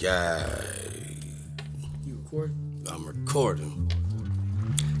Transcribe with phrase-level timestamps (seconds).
[0.00, 0.46] Yeah,
[2.06, 2.54] You record?
[2.88, 3.90] I'm recording.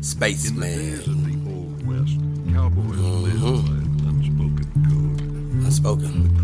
[0.00, 2.18] Spaceman, Days of the Old West,
[2.52, 3.22] cowboys mm-hmm.
[3.22, 3.87] lived
[5.68, 6.34] unspoken.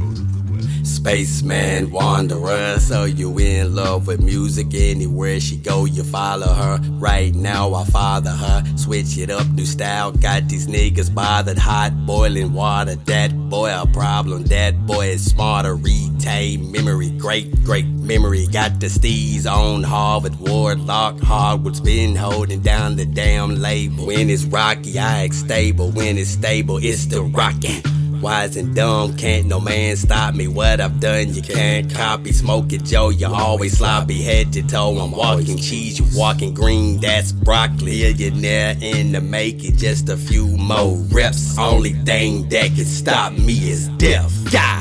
[0.84, 6.78] Spaceman wanderer, so you in love with music anywhere she go, you follow her.
[6.99, 10.13] Right now I father her, switch it up, new style.
[10.13, 12.96] Got these niggas bothered, hot boiling water.
[12.96, 15.74] That boy a problem, that boy is smarter.
[15.74, 18.46] Retain memory, great great memory.
[18.46, 24.06] Got the steez on Harvard, Wardlock, Hardwood's been holding down the damn label.
[24.06, 25.91] When it's rocky, I act stable.
[25.91, 27.93] When it's stable, it's the rockin'.
[28.24, 30.48] Wise and dumb, can't no man stop me.
[30.48, 32.32] What I've done, you can't copy.
[32.32, 34.96] Smoking Joe, you always sloppy head to toe.
[34.96, 38.01] I'm walking cheese, you walking green, that's broccoli.
[38.01, 41.59] Millionaire in the making, just a few more reps.
[41.59, 44.51] Only thing that can stop me is death.
[44.51, 44.80] Guy,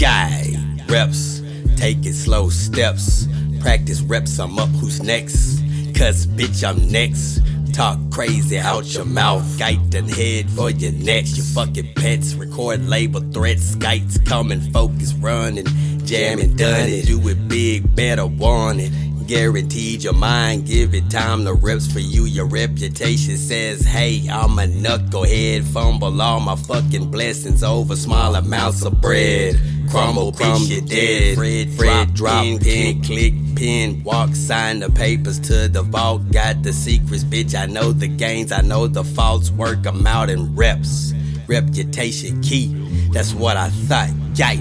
[0.00, 0.56] guy,
[0.88, 1.40] reps,
[1.76, 3.28] taking slow steps.
[3.60, 5.60] Practice reps, I'm up, who's next?
[5.96, 7.42] Cause bitch, I'm next.
[7.72, 11.24] Talk crazy out your mouth, gite and head for your neck.
[11.28, 15.66] You fucking pets, record label threats, skites coming, focus running,
[16.04, 17.06] jamming, done it.
[17.06, 18.92] Do it big, better want it.
[19.26, 22.26] Guaranteed your mind, give it time to reps for you.
[22.26, 25.64] Your reputation says, hey, I'm a knucklehead.
[25.64, 29.58] Fumble all my fucking blessings over small amounts of bread.
[29.92, 31.36] Crumble, crumble, you dead.
[31.36, 36.30] Fred, Fred, drop, pin, click, pin, walk, sign the papers to the vault.
[36.32, 37.54] Got the secrets, bitch.
[37.54, 39.50] I know the gains, I know the faults.
[39.50, 41.12] Work 'em out in reps.
[41.46, 42.74] Reputation key,
[43.12, 44.08] that's what I thought.
[44.34, 44.60] Yike,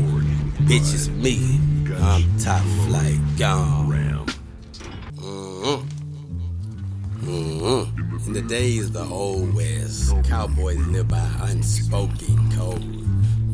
[0.67, 1.59] bitch, it's me.
[2.01, 3.87] I'm top flight, gone.
[3.87, 4.25] Ram.
[8.25, 13.10] In the days of the old west, cowboys lived by unspoken code.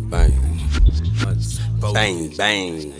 [0.09, 0.31] Bang,
[1.93, 2.93] bang, bang.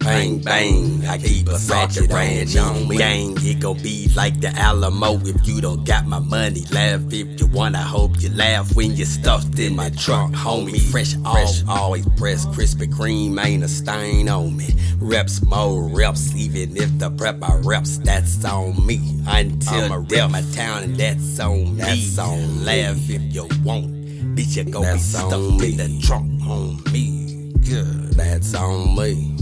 [0.00, 2.96] Bang, bang, I keep a ratchet ranch on me.
[2.96, 6.64] Gang, it gon' be like the Alamo if you don't got my money.
[6.72, 10.80] Laugh if you want, I hope you laugh when you're stuffed in my trunk, homie.
[10.90, 14.68] Fresh, fresh, always press Krispy Kreme, ain't a stain on me.
[14.98, 19.00] Reps, more reps, even if the prep I reps, that's on me.
[19.28, 21.82] Until I rep my town, and that's on me.
[21.82, 23.97] That's on laugh if you want.
[24.34, 27.52] Bitch, you gon' be stuffed in the trunk on me.
[27.68, 29.34] Good, that's on me.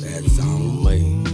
[0.00, 1.24] That's on me.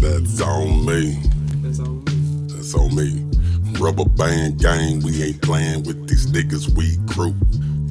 [0.00, 1.18] That's on me.
[1.62, 2.54] That's on me.
[2.54, 3.26] That's on me.
[3.78, 7.34] Rubber band gang, we ain't playing with these niggas, we crew.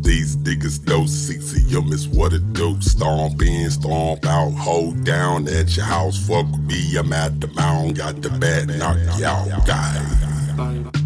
[0.01, 2.79] These niggas know six of them is what it do.
[2.81, 6.17] Stomp in, stomp out, hold down at your house.
[6.27, 7.97] Fuck with me, I'm at the mound.
[7.97, 11.00] Got the bat, knock you out, guy.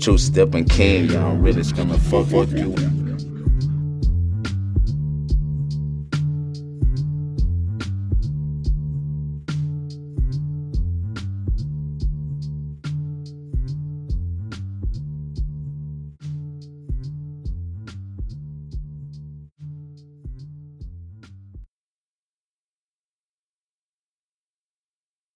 [0.00, 2.97] True stepping king, y'all really screaming fuck, fuck you.